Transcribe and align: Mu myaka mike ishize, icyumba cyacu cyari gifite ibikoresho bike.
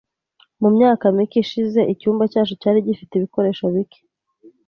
Mu 0.61 0.69
myaka 0.75 1.05
mike 1.17 1.37
ishize, 1.43 1.79
icyumba 1.93 2.23
cyacu 2.31 2.53
cyari 2.61 2.85
gifite 2.87 3.11
ibikoresho 3.15 3.63
bike. 3.73 3.99